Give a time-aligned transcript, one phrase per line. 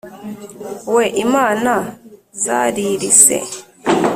[0.95, 1.73] we i mana
[2.43, 3.37] zarirse